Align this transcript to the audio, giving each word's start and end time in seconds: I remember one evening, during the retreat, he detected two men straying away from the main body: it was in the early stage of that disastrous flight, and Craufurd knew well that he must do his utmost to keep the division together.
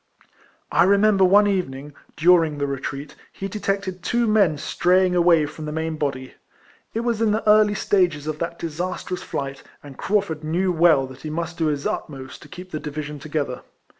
I 0.71 0.83
remember 0.85 1.23
one 1.23 1.45
evening, 1.45 1.93
during 2.17 2.57
the 2.57 2.65
retreat, 2.65 3.15
he 3.31 3.47
detected 3.47 4.01
two 4.01 4.25
men 4.25 4.57
straying 4.57 5.13
away 5.13 5.45
from 5.45 5.65
the 5.65 5.71
main 5.71 5.95
body: 5.95 6.33
it 6.95 7.01
was 7.01 7.21
in 7.21 7.29
the 7.29 7.47
early 7.47 7.75
stage 7.75 8.15
of 8.25 8.39
that 8.39 8.57
disastrous 8.57 9.21
flight, 9.21 9.61
and 9.83 9.99
Craufurd 9.99 10.43
knew 10.43 10.71
well 10.71 11.05
that 11.05 11.21
he 11.21 11.29
must 11.29 11.55
do 11.59 11.67
his 11.67 11.85
utmost 11.85 12.41
to 12.41 12.47
keep 12.47 12.71
the 12.71 12.79
division 12.79 13.19
together. 13.19 13.61